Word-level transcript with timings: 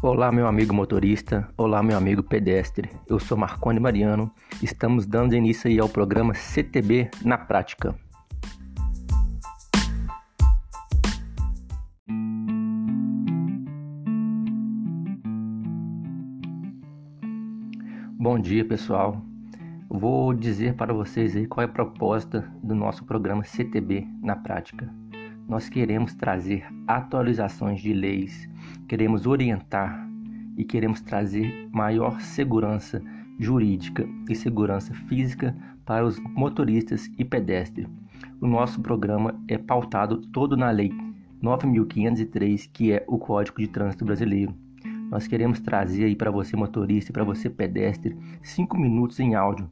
Olá, 0.00 0.30
meu 0.30 0.46
amigo 0.46 0.72
motorista. 0.72 1.48
Olá, 1.56 1.82
meu 1.82 1.96
amigo 1.96 2.22
pedestre. 2.22 2.88
Eu 3.08 3.18
sou 3.18 3.36
Marconi 3.36 3.80
Mariano. 3.80 4.30
Estamos 4.62 5.04
dando 5.04 5.34
início 5.34 5.68
aí 5.68 5.80
ao 5.80 5.88
programa 5.88 6.34
CTB 6.34 7.10
na 7.24 7.36
prática. 7.36 7.92
Bom 18.16 18.38
dia, 18.38 18.64
pessoal. 18.64 19.20
Vou 19.90 20.32
dizer 20.32 20.74
para 20.74 20.94
vocês 20.94 21.34
aí 21.34 21.44
qual 21.44 21.62
é 21.62 21.68
a 21.68 21.72
proposta 21.72 22.48
do 22.62 22.72
nosso 22.72 23.04
programa 23.04 23.42
CTB 23.42 24.06
na 24.22 24.36
prática. 24.36 24.88
Nós 25.48 25.70
queremos 25.70 26.14
trazer 26.14 26.66
atualizações 26.86 27.80
de 27.80 27.94
leis 27.94 28.48
queremos 28.86 29.26
orientar 29.26 30.08
e 30.56 30.64
queremos 30.64 31.00
trazer 31.00 31.68
maior 31.72 32.20
segurança 32.20 33.02
jurídica 33.38 34.06
e 34.28 34.34
segurança 34.34 34.92
física 34.92 35.56
para 35.84 36.04
os 36.04 36.18
motoristas 36.18 37.10
e 37.18 37.24
pedestres. 37.24 37.86
O 38.40 38.46
nosso 38.46 38.80
programa 38.80 39.40
é 39.46 39.56
pautado 39.56 40.18
todo 40.18 40.56
na 40.56 40.70
Lei 40.70 40.92
9.503, 41.42 42.68
que 42.72 42.92
é 42.92 43.04
o 43.06 43.18
Código 43.18 43.58
de 43.58 43.68
Trânsito 43.68 44.04
Brasileiro. 44.04 44.54
Nós 45.10 45.26
queremos 45.26 45.60
trazer 45.60 46.04
aí 46.04 46.16
para 46.16 46.30
você 46.30 46.56
motorista 46.56 47.10
e 47.10 47.14
para 47.14 47.24
você 47.24 47.48
pedestre 47.48 48.16
cinco 48.42 48.76
minutos 48.76 49.20
em 49.20 49.34
áudio 49.34 49.70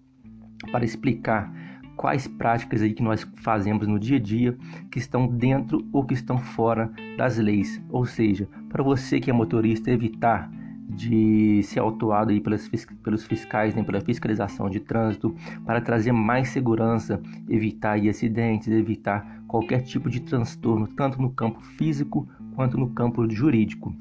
para 0.73 0.85
explicar 0.85 1.53
quais 1.97 2.29
práticas 2.29 2.83
aí 2.83 2.93
que 2.93 3.03
nós 3.03 3.27
fazemos 3.37 3.87
no 3.87 3.99
dia 3.99 4.19
a 4.19 4.21
dia 4.21 4.57
que 4.91 4.99
estão 4.99 5.27
dentro 5.27 5.87
ou 5.93 6.05
que 6.05 6.15
estão 6.15 6.39
fora 6.39 6.91
das 7.17 7.39
leis. 7.39 7.83
Ou 7.89 8.05
seja, 8.05 8.49
para 8.69 8.83
você 8.83 9.19
que 9.19 9.31
é 9.31 9.33
motorista 9.33 9.91
evitar 9.91 10.51
de 10.89 11.63
ser 11.65 11.81
autuado 11.81 12.31
aí 12.31 12.41
pelos, 12.41 12.71
pelos 13.03 13.25
fiscais, 13.25 13.75
nem 13.75 13.85
pela 13.85 14.01
fiscalização 14.01 14.71
de 14.71 14.79
trânsito, 14.79 15.35
para 15.65 15.81
trazer 15.81 16.13
mais 16.13 16.51
segurança, 16.51 17.21
evitar 17.49 17.93
aí 17.93 18.09
acidentes, 18.09 18.69
evitar 18.69 19.43
qualquer 19.49 19.83
tipo 19.83 20.09
de 20.09 20.21
transtorno, 20.21 20.87
tanto 20.87 21.21
no 21.21 21.31
campo 21.31 21.61
físico 21.61 22.29
quanto 22.55 22.79
no 22.79 22.91
campo 22.91 23.29
jurídico. 23.29 23.95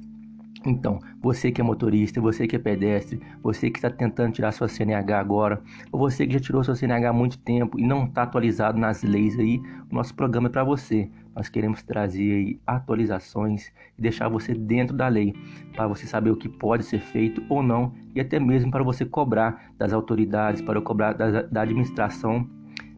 Então, 0.66 1.00
você 1.22 1.52
que 1.52 1.62
é 1.62 1.64
motorista, 1.64 2.20
você 2.20 2.48
que 2.48 2.56
é 2.56 2.60
pedestre, 2.60 3.22
você 3.42 3.70
que 3.70 3.78
está 3.78 3.90
tentando 3.90 4.34
tirar 4.34 4.52
sua 4.52 4.68
CNH 4.68 5.20
agora, 5.20 5.62
ou 5.92 6.00
você 6.00 6.26
que 6.26 6.34
já 6.34 6.40
tirou 6.40 6.64
sua 6.64 6.76
CNH 6.76 7.10
há 7.10 7.14
muito 7.14 7.38
tempo 7.38 7.80
e 7.80 7.86
não 7.86 8.06
está 8.06 8.24
atualizado 8.24 8.80
nas 8.80 9.04
leis 9.04 9.38
aí, 9.38 9.62
o 9.92 9.96
nosso 9.96 10.14
programa 10.16 10.48
é 10.48 10.52
para 10.52 10.64
você. 10.64 11.10
Nós 11.36 11.50
queremos 11.50 11.84
trazer 11.84 12.34
aí 12.34 12.60
atualizações 12.66 13.72
e 13.98 14.02
deixar 14.02 14.30
você 14.30 14.54
dentro 14.54 14.96
da 14.96 15.08
lei, 15.08 15.34
para 15.74 15.88
você 15.88 16.08
saber 16.08 16.32
o 16.32 16.38
que 16.38 16.50
pode 16.50 16.84
ser 16.86 17.00
feito 17.00 17.44
ou 17.50 17.62
não 17.62 17.94
e 18.16 18.22
até 18.22 18.40
mesmo 18.40 18.72
para 18.72 18.84
você 18.84 19.06
cobrar 19.06 19.72
das 19.78 19.94
autoridades, 19.94 20.62
para 20.62 20.82
cobrar 20.82 21.14
da, 21.14 21.42
da 21.44 21.62
administração 21.62 22.50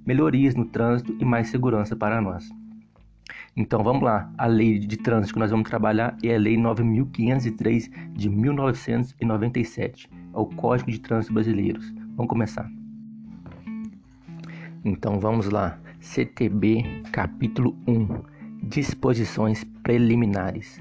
melhorias 0.05 0.55
no 0.55 0.65
trânsito 0.65 1.13
e 1.19 1.25
mais 1.25 1.49
segurança 1.49 1.95
para 1.95 2.21
nós. 2.21 2.47
Então 3.59 3.83
vamos 3.83 4.03
lá, 4.03 4.31
a 4.37 4.45
lei 4.45 4.77
de 4.77 4.97
trânsito 4.97 5.33
que 5.33 5.39
nós 5.39 5.49
vamos 5.49 5.67
trabalhar 5.67 6.15
é 6.23 6.35
a 6.35 6.37
Lei 6.37 6.55
9503 6.55 7.89
de 8.13 8.29
1997, 8.29 10.07
é 10.13 10.37
o 10.37 10.45
Código 10.45 10.91
de 10.91 10.99
Trânsito 10.99 11.33
Brasileiro. 11.33 11.81
Vamos 12.15 12.29
começar. 12.29 12.69
Então 14.85 15.19
vamos 15.19 15.49
lá, 15.49 15.79
CTB 15.99 17.01
capítulo 17.11 17.75
1, 17.87 18.07
disposições 18.67 19.63
preliminares. 19.81 20.79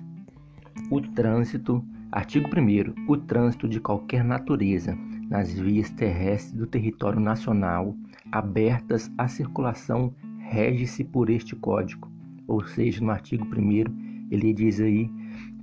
O 0.90 1.00
trânsito, 1.00 1.82
artigo 2.12 2.50
1 2.50 3.10
o 3.10 3.16
trânsito 3.16 3.66
de 3.66 3.80
qualquer 3.80 4.22
natureza 4.22 4.94
nas 5.30 5.50
vias 5.50 5.88
terrestres 5.88 6.52
do 6.52 6.66
território 6.66 7.20
nacional 7.20 7.96
abertas 8.30 9.10
à 9.16 9.26
circulação 9.28 10.12
rege-se 10.40 11.02
por 11.02 11.30
este 11.30 11.56
código 11.56 12.14
ou 12.46 12.64
seja, 12.64 13.04
no 13.04 13.10
artigo 13.10 13.44
1 13.44 14.28
ele 14.30 14.52
diz 14.52 14.80
aí 14.80 15.10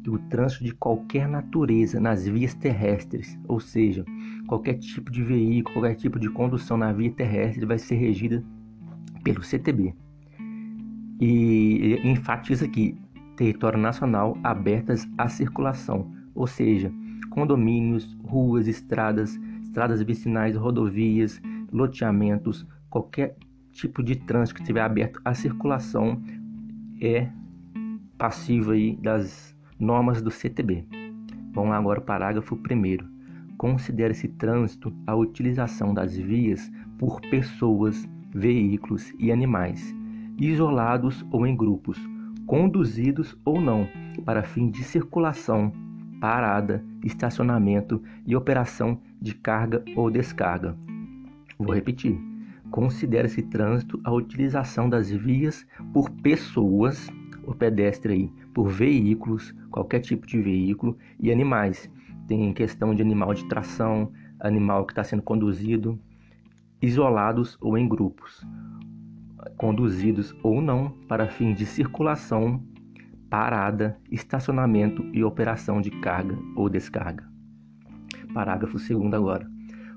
que 0.04 0.10
o 0.10 0.20
trânsito 0.30 0.64
de 0.64 0.74
qualquer 0.74 1.28
natureza 1.28 2.00
nas 2.00 2.28
vias 2.28 2.54
terrestres, 2.54 3.40
ou 3.48 3.60
seja, 3.60 4.04
qualquer 4.48 4.76
tipo 4.76 5.10
de 5.10 5.24
veículo, 5.24 5.76
qualquer 5.76 5.96
tipo 5.96 6.20
de 6.20 6.30
condução 6.30 6.78
na 6.78 6.92
via 6.92 7.12
terrestre 7.12 7.66
vai 7.66 7.80
ser 7.80 7.96
regida 7.96 8.44
pelo 9.24 9.42
CTB. 9.42 9.96
E 11.22 12.00
enfatiza 12.04 12.66
aqui 12.66 12.98
território 13.38 13.80
nacional 13.80 14.38
abertas 14.44 15.08
à 15.18 15.28
circulação, 15.30 16.12
ou 16.36 16.48
seja, 16.48 16.92
condomínios, 17.30 18.18
ruas, 18.24 18.68
estradas, 18.68 19.40
estradas 19.64 20.02
vicinais, 20.04 20.56
rodovias, 20.56 21.42
loteamentos, 21.72 22.68
qualquer 22.90 23.36
tipo 23.72 24.04
de 24.04 24.16
trânsito 24.16 24.56
que 24.56 24.62
estiver 24.62 24.82
aberto 24.82 25.20
à 25.26 25.34
circulação 25.34 26.22
é 27.03 27.30
passivo 28.18 28.72
aí 28.72 28.96
das 28.96 29.53
normas 29.78 30.22
do 30.22 30.31
CTB. 30.31 30.86
Vamos 31.52 31.72
lá 31.72 31.78
agora 31.78 32.00
o 32.00 32.03
parágrafo 32.03 32.56
1 32.56 33.14
Considera-se 33.58 34.28
trânsito 34.30 34.94
a 35.06 35.16
utilização 35.16 35.94
das 35.94 36.16
vias 36.16 36.72
por 36.97 37.19
pessoas, 37.22 38.08
veículos 38.34 39.13
e 39.19 39.31
animais, 39.31 39.94
isolados 40.38 41.25
ou 41.31 41.46
em 41.46 41.56
grupos, 41.56 41.97
conduzidos 42.47 43.38
ou 43.46 43.62
não, 43.62 43.88
para 44.25 44.44
fim 44.44 44.69
de 44.69 44.84
circulação, 44.84 45.72
parada, 46.19 46.84
estacionamento 47.03 48.02
e 48.25 48.36
operação 48.36 49.00
de 49.22 49.36
carga 49.36 49.84
ou 49.96 50.09
descarga. 50.09 50.75
Vou 51.59 51.74
repetir 51.74 52.33
Considera-se 52.74 53.44
trânsito 53.44 54.02
a 54.04 54.12
utilização 54.12 54.90
das 54.90 55.08
vias 55.08 55.64
por 55.94 56.10
pessoas, 56.10 57.08
o 57.46 57.54
pedestre 57.54 58.14
aí, 58.14 58.32
por 58.52 58.68
veículos, 58.68 59.54
qualquer 59.70 60.00
tipo 60.00 60.26
de 60.26 60.42
veículo 60.42 60.98
e 61.20 61.32
animais. 61.32 61.88
Tem 62.28 62.52
questão 62.52 62.96
de 62.96 63.04
animal 63.04 63.36
de 63.36 63.46
tração, 63.46 64.12
animal 64.40 64.88
que 64.88 64.92
está 64.92 65.04
sendo 65.04 65.22
conduzido, 65.22 66.00
isolados 66.82 67.60
ou 67.62 67.78
em 67.78 67.88
grupos, 67.88 68.44
conduzidos 69.56 70.36
ou 70.42 70.60
não 70.60 70.90
para 71.08 71.28
fim 71.28 71.54
de 71.54 71.68
circulação, 71.68 72.60
parada, 73.30 74.00
estacionamento 74.10 75.08
e 75.14 75.24
operação 75.24 75.80
de 75.80 75.92
carga 75.92 76.36
ou 76.56 76.68
descarga. 76.68 77.24
Parágrafo 78.34 78.80
2 78.80 79.14
agora. 79.14 79.53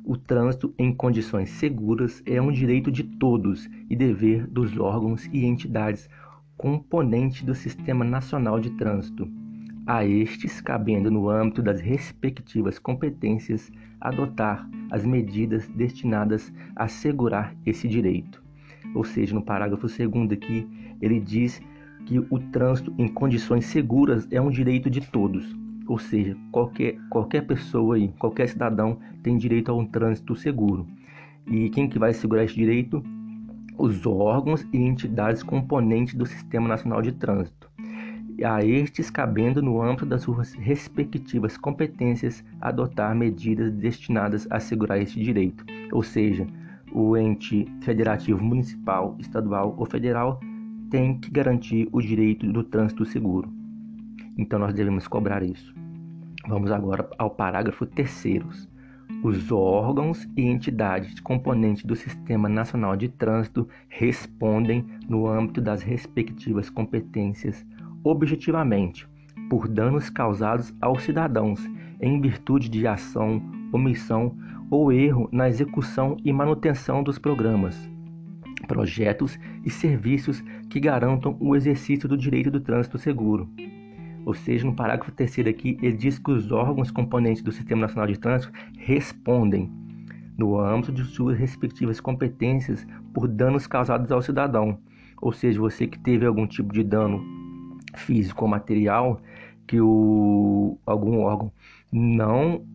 O 0.09 0.17
trânsito 0.17 0.73
em 0.79 0.95
condições 0.95 1.51
seguras 1.51 2.23
é 2.25 2.41
um 2.41 2.53
direito 2.53 2.93
de 2.93 3.03
todos 3.03 3.69
e 3.91 3.97
dever 3.97 4.47
dos 4.47 4.79
órgãos 4.79 5.29
e 5.33 5.45
entidades 5.45 6.09
componentes 6.57 7.43
do 7.43 7.57
Sistema 7.57 8.05
Nacional 8.05 8.61
de 8.61 8.71
Trânsito. 8.71 9.29
A 9.85 10.07
estes, 10.07 10.61
cabendo 10.61 11.11
no 11.11 11.29
âmbito 11.29 11.61
das 11.61 11.81
respectivas 11.81 12.79
competências, 12.79 13.69
adotar 14.01 14.71
as 14.93 15.05
medidas 15.05 15.67
destinadas 15.71 16.53
a 16.77 16.85
assegurar 16.85 17.53
esse 17.67 17.89
direito. 17.89 18.41
Ou 18.95 19.03
seja, 19.03 19.35
no 19.35 19.43
parágrafo 19.43 19.89
2 19.89 20.31
aqui, 20.31 20.69
ele 21.03 21.19
diz 21.19 21.61
que 22.05 22.21
o 22.21 22.39
trânsito 22.53 22.95
em 22.97 23.09
condições 23.09 23.67
seguras 23.67 24.29
é 24.31 24.41
um 24.41 24.51
direito 24.51 24.89
de 24.89 25.01
todos. 25.01 25.66
Ou 25.87 25.99
seja, 25.99 26.37
qualquer, 26.51 26.97
qualquer 27.11 27.47
pessoa 27.47 27.97
aí, 27.97 28.09
qualquer 28.19 28.49
cidadão 28.49 28.99
tem 29.23 29.37
direito 29.37 29.71
a 29.71 29.75
um 29.75 29.87
trânsito 29.87 30.35
seguro. 30.35 30.87
E 31.47 31.71
quem 31.71 31.89
que 31.89 31.99
vai 31.99 32.13
segurar 32.13 32.45
esse 32.45 32.55
direito? 32.55 33.03
Os 33.79 34.05
órgãos 34.07 34.67
e 34.73 34.79
entidades 34.79 35.43
componentes 35.43 36.15
do 36.15 36.27
Sistema 36.27 36.67
Nacional 36.67 37.03
de 37.03 37.13
Trânsito. 37.13 37.71
A 38.45 38.65
estes 38.65 39.11
cabendo 39.11 39.63
no 39.63 39.81
âmbito 39.81 40.05
das 40.05 40.23
suas 40.23 40.53
respectivas 40.55 41.57
competências 41.57 42.45
adotar 42.61 43.15
medidas 43.15 43.73
destinadas 43.73 44.47
a 44.51 44.57
assegurar 44.57 45.01
este 45.01 45.23
direito. 45.23 45.65
Ou 45.93 46.03
seja, 46.03 46.47
o 46.93 47.17
ente 47.17 47.67
federativo 47.81 48.43
municipal, 48.43 49.17
estadual 49.19 49.75
ou 49.79 49.87
federal 49.87 50.41
tem 50.91 51.19
que 51.19 51.31
garantir 51.31 51.89
o 51.93 52.01
direito 52.01 52.51
do 52.51 52.63
trânsito 52.63 53.05
seguro. 53.05 53.51
Então 54.37 54.59
nós 54.59 54.75
devemos 54.75 55.09
cobrar 55.09 55.43
isso. 55.43 55.75
Vamos 56.49 56.71
agora 56.71 57.09
ao 57.19 57.29
parágrafo 57.29 57.85
3. 57.85 58.69
Os 59.25 59.51
órgãos 59.51 60.29
e 60.37 60.43
entidades 60.43 61.19
componentes 61.19 61.85
do 61.85 61.97
Sistema 61.97 62.49
Nacional 62.49 62.97
de 62.97 63.09
Trânsito 63.09 63.69
respondem, 63.89 64.87
no 65.09 65.27
âmbito 65.27 65.61
das 65.61 65.83
respectivas 65.83 66.71
competências, 66.71 67.67
objetivamente, 68.05 69.09
por 69.51 69.67
danos 69.67 70.09
causados 70.09 70.73
aos 70.81 71.03
cidadãos 71.03 71.61
em 72.01 72.21
virtude 72.21 72.69
de 72.69 72.87
ação, 72.87 73.43
omissão 73.73 74.37
ou 74.71 74.93
erro 74.93 75.29
na 75.33 75.49
execução 75.49 76.17
e 76.25 76.33
manutenção 76.33 77.03
dos 77.03 77.19
programas, 77.19 77.77
projetos 78.69 79.37
e 79.65 79.71
serviços 79.71 80.45
que 80.71 80.79
garantam 80.79 81.37
o 81.41 81.57
exercício 81.57 82.09
do 82.09 82.17
direito 82.17 82.53
do 82.53 82.61
trânsito 82.61 82.99
seguro 82.99 83.49
Ou 84.27 84.35
seja, 84.35 84.67
no 84.67 84.75
parágrafo 84.75 85.13
terceiro 85.13 85.49
aqui, 85.49 85.79
ele 85.81 85.97
diz 85.97 86.19
que 86.19 86.33
os 86.33 86.51
órgãos 86.51 86.91
componentes 86.91 87.45
do 87.45 87.53
Sistema 87.53 87.83
Nacional 87.83 88.09
de 88.09 88.19
Trânsito 88.19 88.53
respondem, 88.77 89.71
no 90.37 90.59
âmbito 90.59 90.91
de 90.91 91.05
suas 91.05 91.39
respectivas 91.39 92.01
competências, 92.01 92.85
por 93.15 93.29
danos 93.29 93.69
causados 93.69 94.11
ao 94.11 94.21
cidadão. 94.21 94.81
Ou 95.23 95.33
seja, 95.33 95.61
você 95.61 95.87
que 95.87 95.97
teve 96.01 96.27
algum 96.27 96.45
tipo 96.45 96.73
de 96.73 96.83
dano 96.83 97.25
físico 97.95 98.45
ou 98.45 98.51
material 98.51 99.21
que 99.65 99.81
o, 99.81 100.77
algum 100.85 101.21
órgão 101.21 101.53
não, 101.93 102.67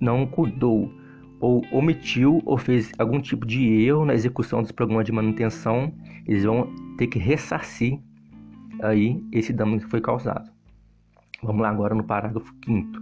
não 0.00 0.26
cuidou 0.26 0.92
ou 1.40 1.64
omitiu 1.70 2.42
ou 2.44 2.58
fez 2.58 2.90
algum 2.98 3.20
tipo 3.20 3.46
de 3.46 3.64
erro 3.84 4.04
na 4.04 4.14
execução 4.14 4.62
dos 4.62 4.72
programas 4.72 5.06
de 5.06 5.12
manutenção, 5.12 5.92
eles 6.26 6.42
vão 6.42 6.68
ter 6.96 7.06
que 7.06 7.20
ressarcir 7.20 8.00
aí 8.82 9.24
esse 9.30 9.52
dano 9.52 9.78
que 9.78 9.86
foi 9.86 10.00
causado. 10.00 10.57
Vamos 11.42 11.62
lá 11.62 11.70
agora 11.70 11.94
no 11.94 12.02
parágrafo 12.02 12.52
5 12.64 13.00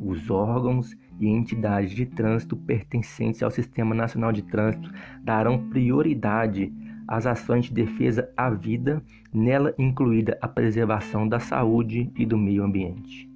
Os 0.00 0.28
órgãos 0.28 0.96
e 1.20 1.28
entidades 1.28 1.92
de 1.92 2.04
trânsito 2.04 2.56
pertencentes 2.56 3.44
ao 3.44 3.50
Sistema 3.50 3.94
Nacional 3.94 4.32
de 4.32 4.42
Trânsito 4.42 4.90
darão 5.22 5.68
prioridade 5.70 6.72
às 7.06 7.26
ações 7.26 7.66
de 7.66 7.72
defesa 7.72 8.28
à 8.36 8.50
vida, 8.50 9.00
nela 9.32 9.72
incluída 9.78 10.36
a 10.42 10.48
preservação 10.48 11.28
da 11.28 11.38
saúde 11.38 12.10
e 12.16 12.26
do 12.26 12.36
meio 12.36 12.64
ambiente. 12.64 13.30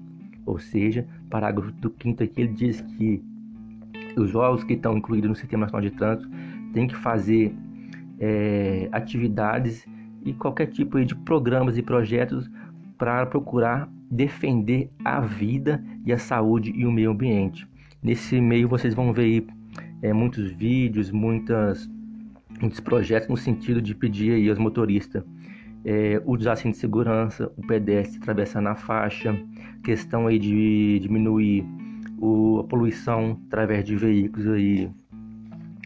Ou 0.45 0.59
seja, 0.59 1.07
parágrafo 1.31 1.71
do 1.73 1.95
5 2.03 2.25
aqui 2.25 2.41
ele 2.41 2.53
diz 2.53 2.81
que 2.81 3.23
os 4.17 4.35
órgãos 4.35 4.65
que 4.65 4.73
estão 4.73 4.97
incluídos 4.97 5.31
no 5.31 5.37
Sistema 5.37 5.67
Nacional 5.67 5.89
de 5.89 5.97
Trânsito 5.97 6.29
têm 6.73 6.89
que 6.89 6.97
fazer 6.97 7.55
é, 8.19 8.89
atividades 8.91 9.87
e 10.25 10.33
qualquer 10.33 10.67
tipo 10.67 11.03
de 11.05 11.15
programas 11.15 11.79
e 11.79 11.83
projetos 11.83 12.51
para 12.99 13.25
procurar 13.27 13.89
defender 14.11 14.91
a 15.05 15.21
vida 15.21 15.83
e 16.05 16.13
a 16.13 16.19
saúde 16.19 16.73
e 16.75 16.85
o 16.85 16.93
meio 16.93 17.11
ambiente. 17.11 17.67
Nesse 18.03 18.41
meio 18.41 18.69
vocês 18.69 18.95
vão 18.95 19.13
ver 19.13 19.23
aí, 19.23 19.47
é, 20.03 20.13
muitos 20.13 20.51
vídeos, 20.53 21.11
muitas, 21.11 21.89
muitos 22.61 22.81
projetos 22.81 23.29
no 23.29 23.37
sentido 23.37 23.81
de 23.81 23.95
pedir 23.95 24.33
aí 24.33 24.49
aos 24.49 24.59
motoristas 24.59 25.23
é, 25.85 26.21
o 26.25 26.37
desastre 26.37 26.71
de 26.71 26.77
segurança, 26.77 27.51
o 27.57 27.67
pedestre 27.67 28.19
atravessando 28.19 28.69
a 28.69 28.75
faixa, 28.75 29.37
questão 29.83 30.27
aí 30.27 30.39
de 30.39 30.99
diminuir 31.01 31.65
o, 32.19 32.61
a 32.61 32.65
poluição 32.65 33.41
através 33.47 33.85
de 33.85 33.97
veículos 33.97 34.47
aí 34.49 34.91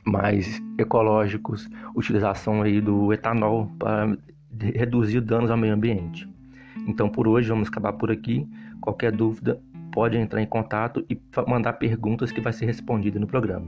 mais 0.05 0.63
ecológicos, 0.79 1.69
utilização 1.95 2.63
aí 2.63 2.81
do 2.81 3.13
etanol 3.13 3.71
para 3.79 4.17
reduzir 4.61 5.21
danos 5.21 5.51
ao 5.51 5.57
meio 5.57 5.75
ambiente. 5.75 6.29
Então 6.87 7.09
por 7.09 7.27
hoje 7.29 7.49
vamos 7.49 7.69
acabar 7.69 7.93
por 7.93 8.11
aqui. 8.11 8.47
Qualquer 8.81 9.13
dúvida 9.13 9.61
pode 9.93 10.17
entrar 10.17 10.43
em 10.43 10.47
contato 10.47 11.05
e 11.09 11.19
mandar 11.47 11.75
perguntas 11.75 12.33
que 12.33 12.41
vai 12.41 12.53
ser 12.53 12.67
respondida 12.67 13.19
no 13.19 13.27
programa. 13.27 13.67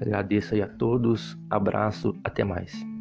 Agradeço 0.00 0.54
aí 0.54 0.62
a 0.62 0.68
todos, 0.68 1.38
abraço, 1.48 2.14
até 2.22 2.44
mais. 2.44 2.93